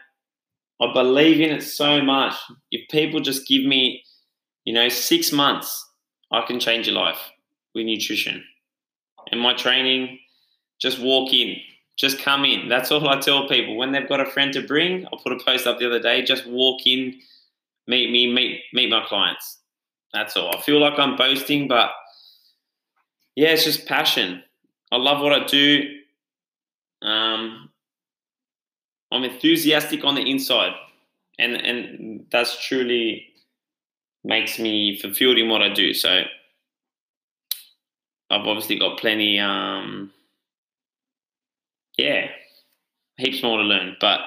I 0.82 0.94
believe 0.94 1.42
in 1.42 1.52
it 1.52 1.64
so 1.64 2.02
much. 2.02 2.36
If 2.72 2.88
people 2.90 3.20
just 3.20 3.48
give 3.48 3.64
me, 3.64 4.04
you 4.66 4.74
know, 4.74 4.90
six 4.90 5.32
months, 5.32 5.84
I 6.32 6.42
can 6.46 6.60
change 6.60 6.88
your 6.88 6.96
life 6.96 7.20
with 7.74 7.86
nutrition. 7.86 8.44
And 9.32 9.42
my 9.42 9.54
training, 9.54 10.20
just 10.80 11.00
walk 11.00 11.34
in, 11.34 11.56
just 11.98 12.20
come 12.20 12.44
in. 12.44 12.68
That's 12.68 12.92
all 12.92 13.08
I 13.08 13.20
tell 13.20 13.48
people. 13.48 13.78
When 13.78 13.92
they've 13.92 14.08
got 14.08 14.20
a 14.20 14.26
friend 14.26 14.52
to 14.54 14.62
bring, 14.62 15.06
I 15.06 15.18
put 15.22 15.32
a 15.32 15.44
post 15.44 15.66
up 15.66 15.80
the 15.80 15.88
other 15.88 16.02
day, 16.02 16.24
just 16.24 16.46
walk 16.48 16.86
in, 16.86 17.20
meet 17.88 18.12
me, 18.12 18.32
meet 18.32 18.62
meet 18.74 18.90
my 18.90 19.04
clients. 19.06 19.60
That's 20.14 20.36
all. 20.38 20.56
I 20.56 20.62
feel 20.62 20.80
like 20.80 20.98
I'm 20.98 21.16
boasting, 21.16 21.68
but 21.68 21.92
yeah, 23.36 23.50
it's 23.50 23.64
just 23.64 23.86
passion. 23.86 24.44
I 24.92 24.98
love 24.98 25.22
what 25.22 25.34
I 25.34 25.46
do. 25.46 25.84
Um, 27.02 27.70
I'm 29.12 29.24
enthusiastic 29.24 30.04
on 30.04 30.16
the 30.16 30.30
inside, 30.30 30.74
and 31.40 31.54
and 31.56 32.26
that's 32.32 32.66
truly 32.66 33.28
makes 34.24 34.58
me 34.58 34.98
fulfilled 34.98 35.38
in 35.38 35.50
what 35.50 35.62
I 35.62 35.70
do. 35.70 35.94
So 35.94 36.24
I've 38.30 38.48
obviously 38.48 38.80
got 38.80 39.00
plenty. 39.00 39.40
Um, 39.40 40.12
yeah, 41.98 42.28
heaps 43.18 43.44
more 43.44 43.58
to 43.58 43.64
learn. 43.64 43.96
But 44.00 44.20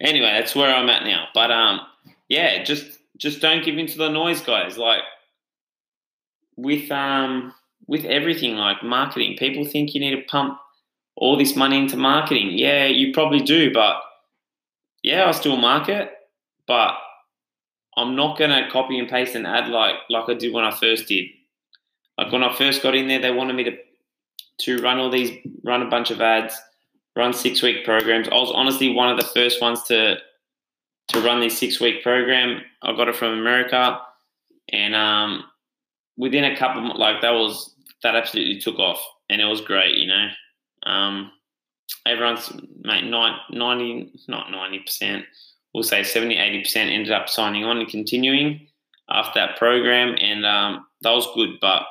anyway, 0.00 0.32
that's 0.38 0.54
where 0.54 0.74
I'm 0.74 0.88
at 0.88 1.04
now. 1.04 1.26
But 1.34 1.50
um, 1.50 1.80
yeah, 2.28 2.62
just 2.62 2.98
just 3.16 3.40
don't 3.40 3.64
give 3.64 3.78
in 3.78 3.86
to 3.88 3.98
the 3.98 4.08
noise, 4.08 4.40
guys. 4.40 4.78
Like 4.78 5.02
with 6.56 6.90
um 6.90 7.54
with 7.86 8.04
everything, 8.04 8.56
like 8.56 8.82
marketing, 8.82 9.36
people 9.38 9.64
think 9.64 9.94
you 9.94 10.00
need 10.00 10.16
to 10.16 10.22
pump 10.22 10.58
all 11.16 11.36
this 11.36 11.56
money 11.56 11.78
into 11.78 11.96
marketing. 11.96 12.50
Yeah, 12.52 12.86
you 12.86 13.12
probably 13.12 13.40
do, 13.40 13.72
but 13.72 14.00
yeah, 15.02 15.26
I 15.26 15.32
still 15.32 15.56
market, 15.56 16.10
but 16.66 16.94
I'm 17.96 18.14
not 18.16 18.38
gonna 18.38 18.70
copy 18.70 18.98
and 18.98 19.08
paste 19.08 19.34
an 19.34 19.46
ad 19.46 19.68
like 19.68 19.96
like 20.08 20.28
I 20.28 20.34
did 20.34 20.52
when 20.52 20.64
I 20.64 20.70
first 20.70 21.08
did. 21.08 21.26
Like 22.16 22.32
when 22.32 22.44
I 22.44 22.54
first 22.54 22.82
got 22.82 22.94
in 22.94 23.08
there, 23.08 23.20
they 23.20 23.32
wanted 23.32 23.56
me 23.56 23.64
to 23.64 23.76
to 24.62 24.82
run 24.82 24.98
all 24.98 25.10
these, 25.10 25.30
run 25.64 25.82
a 25.82 25.88
bunch 25.88 26.10
of 26.10 26.20
ads, 26.20 26.60
run 27.16 27.32
six 27.32 27.62
week 27.62 27.84
programs. 27.84 28.28
I 28.28 28.34
was 28.34 28.52
honestly 28.54 28.92
one 28.92 29.10
of 29.10 29.18
the 29.18 29.26
first 29.26 29.60
ones 29.60 29.82
to 29.84 30.16
to 31.08 31.20
run 31.20 31.40
this 31.40 31.58
six 31.58 31.80
week 31.80 32.02
program. 32.02 32.62
I 32.82 32.92
got 32.92 33.08
it 33.08 33.16
from 33.16 33.38
America, 33.38 34.00
and 34.72 34.94
um, 34.94 35.44
within 36.16 36.44
a 36.44 36.56
couple, 36.56 36.96
like 36.98 37.20
that 37.22 37.32
was 37.32 37.74
that 38.02 38.14
absolutely 38.14 38.60
took 38.60 38.78
off, 38.78 39.04
and 39.28 39.40
it 39.40 39.46
was 39.46 39.60
great. 39.60 39.96
You 39.96 40.06
know, 40.08 40.28
um, 40.84 41.32
everyone's 42.06 42.50
mate, 42.82 43.04
90, 43.04 44.12
not 44.28 44.50
ninety 44.50 44.78
percent. 44.80 45.24
We'll 45.74 45.84
say 45.84 46.02
70, 46.02 46.36
80 46.36 46.62
percent 46.62 46.90
ended 46.90 47.12
up 47.12 47.28
signing 47.28 47.64
on 47.64 47.78
and 47.78 47.88
continuing 47.88 48.66
after 49.08 49.40
that 49.40 49.56
program, 49.56 50.16
and 50.20 50.46
um, 50.46 50.86
that 51.02 51.12
was 51.12 51.28
good. 51.34 51.58
But 51.60 51.82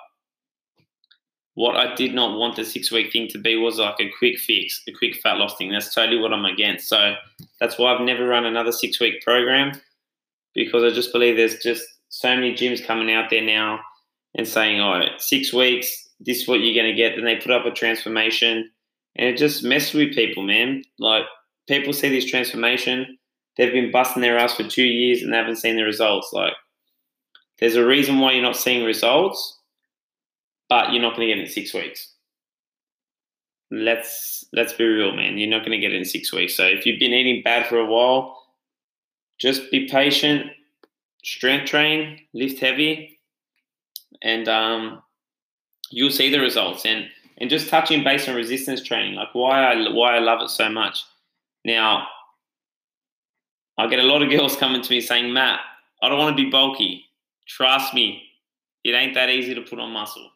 what 1.59 1.75
I 1.75 1.93
did 1.93 2.13
not 2.13 2.39
want 2.39 2.55
the 2.55 2.63
six 2.63 2.89
week 2.89 3.11
thing 3.11 3.27
to 3.27 3.37
be 3.37 3.57
was 3.57 3.79
like 3.79 3.99
a 3.99 4.09
quick 4.17 4.39
fix, 4.39 4.81
a 4.87 4.93
quick 4.93 5.17
fat 5.17 5.39
loss 5.39 5.57
thing. 5.57 5.69
That's 5.69 5.93
totally 5.93 6.17
what 6.17 6.31
I'm 6.31 6.45
against. 6.45 6.87
So 6.87 7.15
that's 7.59 7.77
why 7.77 7.93
I've 7.93 7.99
never 7.99 8.25
run 8.25 8.45
another 8.45 8.71
six 8.71 8.97
week 9.01 9.21
program 9.21 9.73
because 10.55 10.85
I 10.85 10.95
just 10.95 11.11
believe 11.11 11.35
there's 11.35 11.59
just 11.59 11.85
so 12.07 12.33
many 12.33 12.53
gyms 12.53 12.81
coming 12.81 13.11
out 13.11 13.29
there 13.29 13.41
now 13.41 13.81
and 14.35 14.47
saying, 14.47 14.79
oh, 14.79 15.01
six 15.17 15.51
weeks, 15.51 16.07
this 16.21 16.43
is 16.43 16.47
what 16.47 16.61
you're 16.61 16.81
going 16.81 16.95
to 16.95 16.97
get. 16.97 17.17
Then 17.17 17.25
they 17.25 17.35
put 17.35 17.51
up 17.51 17.65
a 17.65 17.71
transformation 17.71 18.71
and 19.17 19.27
it 19.27 19.37
just 19.37 19.61
messes 19.61 19.93
with 19.93 20.15
people, 20.15 20.43
man. 20.43 20.83
Like 20.97 21.25
people 21.67 21.91
see 21.91 22.07
this 22.07 22.23
transformation, 22.23 23.17
they've 23.57 23.73
been 23.73 23.91
busting 23.91 24.21
their 24.21 24.37
ass 24.37 24.55
for 24.55 24.63
two 24.63 24.85
years 24.85 25.21
and 25.21 25.33
they 25.33 25.37
haven't 25.37 25.57
seen 25.57 25.75
the 25.75 25.83
results. 25.83 26.31
Like 26.31 26.53
there's 27.59 27.75
a 27.75 27.85
reason 27.85 28.19
why 28.19 28.31
you're 28.31 28.41
not 28.41 28.55
seeing 28.55 28.85
results 28.85 29.58
but 30.69 30.93
you're 30.93 31.01
not 31.01 31.15
going 31.15 31.27
to 31.27 31.33
get 31.33 31.39
it 31.39 31.47
in 31.47 31.51
six 31.51 31.73
weeks. 31.73 32.13
Let's 33.71 34.45
let's 34.53 34.73
be 34.73 34.85
real, 34.85 35.11
man. 35.11 35.37
You're 35.37 35.49
not 35.49 35.59
going 35.59 35.71
to 35.71 35.77
get 35.79 35.93
it 35.93 35.97
in 35.97 36.05
six 36.05 36.31
weeks. 36.31 36.55
So 36.55 36.65
if 36.65 36.85
you've 36.85 36.99
been 36.99 37.13
eating 37.13 37.43
bad 37.43 37.67
for 37.67 37.77
a 37.77 37.85
while, 37.85 38.41
just 39.39 39.69
be 39.71 39.87
patient, 39.87 40.47
strength 41.23 41.69
train, 41.69 42.19
lift 42.33 42.59
heavy, 42.59 43.19
and 44.21 44.47
um, 44.47 45.03
you'll 45.91 46.11
see 46.11 46.31
the 46.31 46.39
results. 46.39 46.85
And 46.85 47.09
and 47.37 47.49
just 47.49 47.69
touching 47.69 48.03
base 48.03 48.27
on 48.27 48.35
resistance 48.35 48.83
training, 48.83 49.15
like 49.15 49.29
why 49.33 49.63
I 49.63 49.91
why 49.91 50.15
I 50.15 50.19
love 50.19 50.41
it 50.41 50.49
so 50.49 50.69
much. 50.69 51.03
Now, 51.65 52.07
I 53.77 53.87
get 53.87 53.99
a 53.99 54.03
lot 54.03 54.21
of 54.21 54.29
girls 54.29 54.55
coming 54.55 54.81
to 54.81 54.89
me 54.89 55.01
saying, 55.01 55.31
Matt, 55.31 55.59
I 56.01 56.09
don't 56.09 56.19
want 56.19 56.35
to 56.35 56.43
be 56.43 56.49
bulky. 56.49 57.05
Trust 57.47 57.93
me, 57.93 58.23
it 58.83 58.91
ain't 58.91 59.13
that 59.13 59.29
easy 59.29 59.53
to 59.55 59.61
put 59.61 59.79
on 59.79 59.91
muscle. 59.91 60.29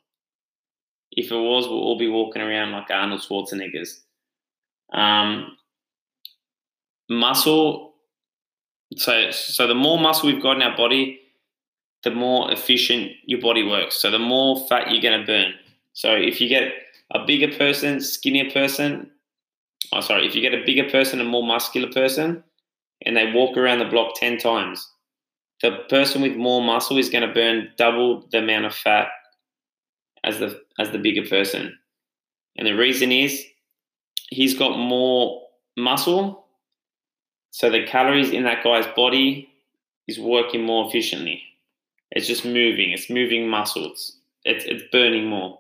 If 1.15 1.31
it 1.31 1.35
was, 1.35 1.67
we'll 1.67 1.77
all 1.79 1.97
be 1.97 2.09
walking 2.09 2.41
around 2.41 2.71
like 2.71 2.89
Arnold 2.89 3.21
Schwarzenegger's. 3.21 4.01
Um, 4.91 5.57
muscle. 7.09 7.93
So, 8.97 9.31
so 9.31 9.67
the 9.67 9.75
more 9.75 9.99
muscle 9.99 10.31
we've 10.31 10.41
got 10.41 10.55
in 10.55 10.63
our 10.63 10.75
body, 10.75 11.19
the 12.03 12.11
more 12.11 12.51
efficient 12.51 13.11
your 13.25 13.39
body 13.39 13.63
works. 13.63 14.01
So 14.01 14.11
the 14.11 14.19
more 14.19 14.67
fat 14.67 14.91
you're 14.91 15.01
going 15.01 15.19
to 15.19 15.25
burn. 15.25 15.53
So 15.93 16.13
if 16.13 16.41
you 16.41 16.49
get 16.49 16.73
a 17.11 17.25
bigger 17.25 17.55
person, 17.55 18.01
skinnier 18.01 18.49
person, 18.51 19.09
oh 19.91 20.01
sorry, 20.01 20.25
if 20.25 20.35
you 20.35 20.41
get 20.41 20.53
a 20.53 20.63
bigger 20.65 20.89
person, 20.89 21.21
a 21.21 21.23
more 21.23 21.45
muscular 21.45 21.91
person, 21.91 22.43
and 23.05 23.15
they 23.15 23.31
walk 23.31 23.57
around 23.57 23.79
the 23.79 23.85
block 23.85 24.15
ten 24.15 24.37
times, 24.37 24.89
the 25.61 25.77
person 25.89 26.21
with 26.21 26.35
more 26.35 26.61
muscle 26.61 26.97
is 26.97 27.09
going 27.09 27.27
to 27.27 27.33
burn 27.33 27.69
double 27.77 28.27
the 28.31 28.39
amount 28.39 28.65
of 28.65 28.73
fat 28.73 29.07
as 30.23 30.39
the 30.39 30.61
as 30.79 30.91
the 30.91 30.97
bigger 30.97 31.27
person. 31.27 31.77
And 32.57 32.67
the 32.67 32.75
reason 32.75 33.11
is 33.11 33.43
he's 34.29 34.57
got 34.57 34.77
more 34.77 35.41
muscle, 35.77 36.45
so 37.51 37.69
the 37.69 37.85
calories 37.85 38.31
in 38.31 38.43
that 38.43 38.63
guy's 38.63 38.87
body 38.95 39.49
is 40.07 40.19
working 40.19 40.63
more 40.63 40.87
efficiently. 40.87 41.41
It's 42.11 42.27
just 42.27 42.45
moving, 42.45 42.91
it's 42.91 43.09
moving 43.09 43.47
muscles. 43.47 44.17
It's 44.45 44.65
it's 44.65 44.83
burning 44.91 45.27
more. 45.27 45.59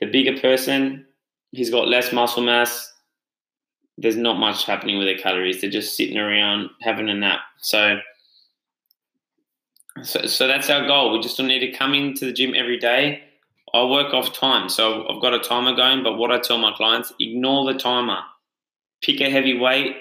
The 0.00 0.06
bigger 0.06 0.40
person, 0.40 1.06
he's 1.52 1.70
got 1.70 1.88
less 1.88 2.12
muscle 2.12 2.42
mass. 2.42 2.90
There's 3.98 4.16
not 4.16 4.38
much 4.38 4.64
happening 4.64 4.98
with 4.98 5.06
their 5.06 5.18
calories. 5.18 5.60
They're 5.60 5.70
just 5.70 5.96
sitting 5.96 6.16
around 6.16 6.70
having 6.80 7.08
a 7.10 7.14
nap. 7.14 7.40
So 7.58 7.98
so, 10.02 10.24
so 10.24 10.46
that's 10.46 10.70
our 10.70 10.86
goal. 10.86 11.12
We 11.12 11.20
just 11.20 11.36
don't 11.36 11.48
need 11.48 11.60
to 11.60 11.72
come 11.72 11.92
into 11.92 12.24
the 12.24 12.32
gym 12.32 12.54
every 12.56 12.78
day 12.78 13.22
I 13.74 13.84
work 13.84 14.12
off 14.12 14.32
time. 14.32 14.68
So 14.68 15.06
I've 15.08 15.22
got 15.22 15.34
a 15.34 15.38
timer 15.38 15.74
going, 15.74 16.02
but 16.02 16.18
what 16.18 16.30
I 16.30 16.38
tell 16.38 16.58
my 16.58 16.72
clients, 16.72 17.12
ignore 17.18 17.72
the 17.72 17.78
timer. 17.78 18.18
Pick 19.02 19.20
a 19.20 19.30
heavy 19.30 19.58
weight, 19.58 19.96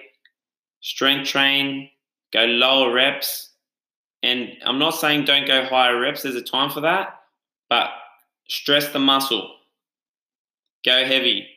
strength 0.81 1.29
train, 1.29 1.89
go 2.33 2.45
lower 2.45 2.93
reps. 2.93 3.49
And 4.23 4.49
I'm 4.65 4.77
not 4.77 4.91
saying 4.91 5.25
don't 5.25 5.47
go 5.47 5.65
higher 5.65 5.99
reps, 5.99 6.23
there's 6.23 6.35
a 6.35 6.41
time 6.41 6.69
for 6.69 6.81
that, 6.81 7.21
but 7.69 7.89
stress 8.47 8.89
the 8.89 8.99
muscle. 8.99 9.55
Go 10.85 11.05
heavy. 11.05 11.47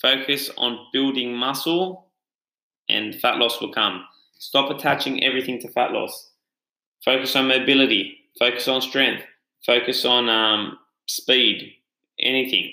Focus 0.00 0.50
on 0.56 0.86
building 0.92 1.34
muscle 1.34 2.08
and 2.88 3.14
fat 3.14 3.38
loss 3.38 3.60
will 3.60 3.72
come. 3.72 4.04
Stop 4.38 4.70
attaching 4.70 5.24
everything 5.24 5.60
to 5.60 5.68
fat 5.68 5.92
loss. 5.92 6.30
Focus 7.04 7.34
on 7.36 7.48
mobility. 7.48 8.18
Focus 8.38 8.68
on 8.68 8.80
strength. 8.80 9.22
Focus 9.66 10.04
on 10.04 10.28
um, 10.28 10.78
speed, 11.08 11.72
anything, 12.20 12.72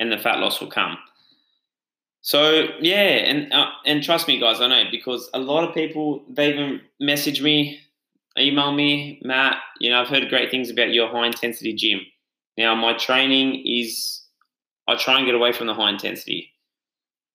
and 0.00 0.10
the 0.10 0.18
fat 0.18 0.38
loss 0.38 0.60
will 0.60 0.70
come. 0.70 0.98
So 2.22 2.68
yeah, 2.80 3.30
and 3.30 3.52
uh, 3.52 3.70
and 3.84 4.02
trust 4.02 4.26
me, 4.26 4.40
guys, 4.40 4.60
I 4.60 4.66
know 4.66 4.84
because 4.90 5.30
a 5.32 5.38
lot 5.38 5.66
of 5.66 5.74
people 5.74 6.24
they 6.28 6.52
even 6.52 6.80
message 6.98 7.40
me, 7.40 7.78
email 8.36 8.72
me, 8.72 9.20
Matt. 9.22 9.58
You 9.78 9.90
know, 9.90 10.00
I've 10.00 10.08
heard 10.08 10.28
great 10.28 10.50
things 10.50 10.70
about 10.70 10.92
your 10.92 11.08
high 11.08 11.26
intensity 11.26 11.72
gym. 11.72 12.00
Now, 12.58 12.74
my 12.74 12.94
training 12.94 13.62
is 13.64 14.22
I 14.88 14.96
try 14.96 15.18
and 15.18 15.26
get 15.26 15.34
away 15.34 15.52
from 15.52 15.66
the 15.66 15.74
high 15.74 15.90
intensity. 15.90 16.52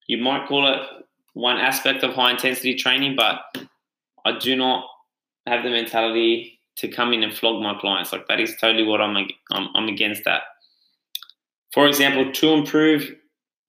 You 0.08 0.18
might 0.18 0.46
call 0.46 0.66
it 0.66 0.80
one 1.34 1.56
aspect 1.56 2.02
of 2.02 2.14
high 2.14 2.32
intensity 2.32 2.74
training, 2.74 3.16
but 3.16 3.40
I 4.24 4.38
do 4.38 4.56
not 4.56 4.84
have 5.46 5.64
the 5.64 5.70
mentality 5.70 6.60
to 6.76 6.88
come 6.88 7.12
in 7.12 7.22
and 7.22 7.34
flog 7.34 7.62
my 7.62 7.78
clients. 7.78 8.12
Like 8.12 8.26
that 8.28 8.40
is 8.40 8.54
totally 8.60 8.84
what 8.84 9.00
I'm, 9.00 9.16
I'm, 9.50 9.68
I'm 9.74 9.88
against 9.88 10.24
that. 10.24 10.42
For 11.72 11.86
example, 11.86 12.32
to 12.32 12.48
improve 12.50 13.14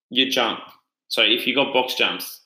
your 0.10 0.30
jump. 0.30 0.60
So 1.08 1.22
if 1.22 1.48
you 1.48 1.56
got 1.56 1.74
box 1.74 1.96
jumps, 1.96 2.42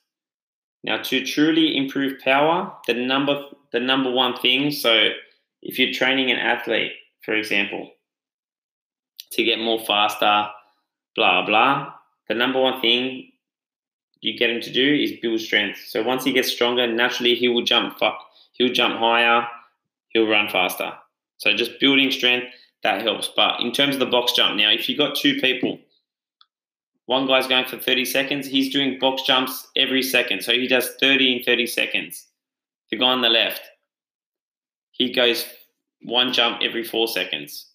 now 0.84 1.02
to 1.04 1.26
truly 1.26 1.76
improve 1.76 2.20
power, 2.20 2.74
the 2.86 2.94
number 2.94 3.42
the 3.72 3.80
number 3.80 4.12
one 4.12 4.38
thing. 4.38 4.72
So 4.72 5.10
if 5.62 5.78
you're 5.78 5.94
training 5.94 6.32
an 6.32 6.38
athlete, 6.38 6.92
for 7.24 7.34
example, 7.34 7.92
to 9.32 9.44
get 9.44 9.60
more 9.60 9.80
faster, 9.80 10.48
blah 11.16 11.46
blah, 11.46 11.94
the 12.30 12.36
number 12.36 12.62
one 12.62 12.80
thing 12.82 13.32
you 14.22 14.38
get 14.38 14.50
him 14.50 14.62
to 14.62 14.72
do 14.72 14.96
is 14.96 15.14
build 15.22 15.40
strength. 15.40 15.80
So 15.88 16.04
once 16.04 16.24
he 16.24 16.32
gets 16.32 16.52
stronger, 16.52 16.88
naturally 16.88 17.36
he 17.36 17.48
will 17.48 17.64
jump. 17.64 18.00
He'll 18.54 18.74
jump 18.74 18.98
higher. 18.98 19.48
He'll 20.10 20.28
run 20.28 20.50
faster. 20.50 20.94
So 21.38 21.54
just 21.54 21.80
building 21.80 22.12
strength 22.12 22.48
that 22.84 23.02
helps. 23.02 23.30
But 23.36 23.60
in 23.62 23.72
terms 23.72 23.96
of 23.96 24.00
the 24.00 24.06
box 24.06 24.34
jump, 24.34 24.56
now 24.56 24.72
if 24.72 24.88
you've 24.88 24.98
got 24.98 25.16
two 25.16 25.40
people, 25.40 25.80
one 27.06 27.28
guy's 27.28 27.48
going 27.48 27.66
for 27.66 27.78
30 27.78 28.06
seconds, 28.06 28.48
he's 28.48 28.72
doing 28.72 29.00
box 29.00 29.24
jumps 29.24 29.68
every 29.76 30.04
second. 30.04 30.44
So 30.44 30.52
he 30.54 30.68
does 30.68 30.92
30 31.00 31.38
in 31.38 31.44
30 31.44 31.68
seconds. 31.68 32.28
The 32.92 32.98
guy 32.98 33.08
on 33.08 33.22
the 33.22 33.30
left, 33.30 33.62
he 34.92 35.14
goes 35.14 35.46
one 36.02 36.34
jump 36.34 36.62
every 36.62 36.84
four 36.84 37.08
seconds. 37.08 37.68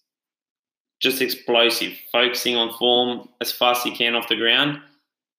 Just 1.01 1.21
explosive, 1.21 1.93
focusing 2.11 2.55
on 2.55 2.77
form 2.77 3.27
as 3.41 3.51
fast 3.51 3.85
as 3.85 3.91
he 3.91 3.97
can 3.97 4.15
off 4.15 4.29
the 4.29 4.35
ground. 4.35 4.79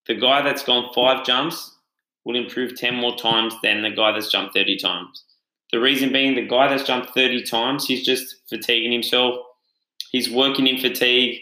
The 0.06 0.14
guy 0.14 0.42
that's 0.42 0.64
gone 0.64 0.92
five 0.94 1.24
jumps 1.24 1.74
will 2.24 2.36
improve 2.36 2.76
10 2.76 2.94
more 2.94 3.16
times 3.16 3.54
than 3.62 3.82
the 3.82 3.90
guy 3.90 4.12
that's 4.12 4.30
jumped 4.30 4.54
30 4.54 4.76
times. 4.78 5.24
The 5.74 5.80
reason 5.80 6.12
being, 6.12 6.36
the 6.36 6.46
guy 6.46 6.68
that's 6.68 6.84
jumped 6.84 7.14
30 7.14 7.42
times, 7.42 7.84
he's 7.84 8.06
just 8.06 8.36
fatiguing 8.48 8.92
himself. 8.92 9.34
He's 10.12 10.30
working 10.30 10.68
in 10.68 10.78
fatigue, 10.78 11.40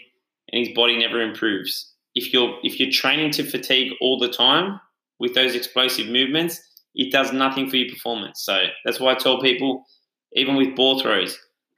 and 0.51 0.65
his 0.65 0.75
body 0.75 0.97
never 0.97 1.21
improves. 1.21 1.93
If 2.15 2.33
you're 2.33 2.57
if 2.63 2.79
you're 2.79 2.89
training 2.89 3.29
to 3.33 3.43
fatigue 3.43 3.91
all 4.01 4.17
the 4.17 4.29
time 4.29 4.79
with 5.19 5.35
those 5.35 5.53
explosive 5.53 6.07
movements, 6.07 6.59
it 6.95 7.11
does 7.11 7.31
nothing 7.31 7.69
for 7.69 7.75
your 7.75 7.93
performance. 7.93 8.41
So 8.43 8.63
that's 8.83 8.99
why 8.99 9.11
I 9.11 9.15
tell 9.15 9.39
people 9.39 9.85
even 10.31 10.55
with 10.55 10.75
ball 10.75 10.99
throws. 10.99 11.37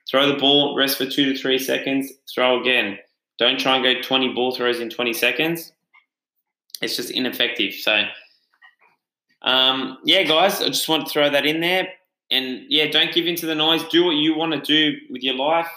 Throw 0.09 0.25
the 0.25 0.39
ball, 0.39 0.77
rest 0.77 0.97
for 0.97 1.05
two 1.05 1.33
to 1.33 1.37
three 1.37 1.59
seconds, 1.59 2.09
throw 2.33 2.61
again. 2.61 2.97
Don't 3.37 3.59
try 3.59 3.75
and 3.75 3.83
go 3.83 4.01
20 4.01 4.33
ball 4.33 4.55
throws 4.55 4.79
in 4.79 4.89
20 4.89 5.11
seconds. 5.11 5.73
It's 6.81 6.95
just 6.95 7.11
ineffective. 7.11 7.73
So, 7.73 8.03
um, 9.41 9.97
yeah, 10.05 10.23
guys, 10.23 10.61
I 10.61 10.67
just 10.67 10.87
want 10.87 11.05
to 11.05 11.11
throw 11.11 11.29
that 11.29 11.45
in 11.45 11.59
there. 11.59 11.89
And 12.31 12.65
yeah, 12.69 12.87
don't 12.87 13.13
give 13.13 13.27
in 13.27 13.35
to 13.37 13.45
the 13.45 13.55
noise. 13.55 13.83
Do 13.89 14.03
what 14.03 14.15
you 14.15 14.35
want 14.35 14.53
to 14.53 14.61
do 14.61 14.97
with 15.09 15.23
your 15.23 15.35
life. 15.35 15.69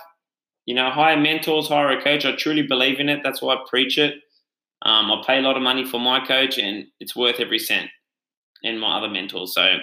You 0.67 0.75
know, 0.75 0.91
hire 0.91 1.17
mentors, 1.17 1.69
hire 1.69 1.91
a 1.91 2.03
coach. 2.03 2.25
I 2.25 2.37
truly 2.37 2.63
believe 2.63 3.01
in 3.01 3.09
it. 3.09 3.21
That's 3.23 3.41
why 3.41 3.55
I 3.55 3.65
preach 3.69 3.99
it. 3.99 4.15
Um, 4.83 5.11
I 5.11 5.23
pay 5.27 5.39
a 5.39 5.43
lot 5.43 5.57
of 5.57 5.63
money 5.63 5.85
for 5.85 5.99
my 5.99 6.25
coach, 6.25 6.59
and 6.59 6.87
it's 7.01 7.17
worth 7.17 7.41
every 7.41 7.59
cent. 7.59 7.91
And 8.63 8.81
my 8.81 8.99
other 8.99 9.09
mentors. 9.09 9.55
So, 9.55 9.77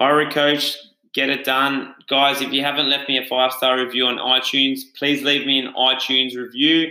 hire 0.00 0.20
a 0.20 0.30
coach, 0.30 0.76
get 1.14 1.30
it 1.30 1.44
done. 1.44 1.94
Guys, 2.08 2.40
if 2.40 2.52
you 2.52 2.62
haven't 2.62 2.88
left 2.88 3.08
me 3.08 3.18
a 3.18 3.26
five 3.26 3.52
star 3.52 3.78
review 3.78 4.06
on 4.06 4.18
iTunes, 4.18 4.80
please 4.98 5.22
leave 5.22 5.46
me 5.46 5.58
an 5.58 5.74
iTunes 5.74 6.36
review. 6.36 6.90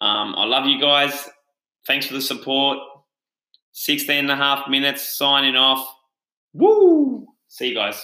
Um, 0.00 0.34
I 0.36 0.44
love 0.44 0.66
you 0.66 0.80
guys. 0.80 1.28
Thanks 1.86 2.06
for 2.06 2.14
the 2.14 2.20
support. 2.20 2.78
16 3.72 4.16
and 4.16 4.30
a 4.30 4.36
half 4.36 4.68
minutes 4.68 5.16
signing 5.16 5.56
off. 5.56 5.95
Woo! 6.58 7.26
See 7.48 7.68
you 7.68 7.74
guys. 7.74 8.02